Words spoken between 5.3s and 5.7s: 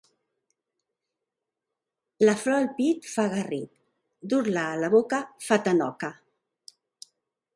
fa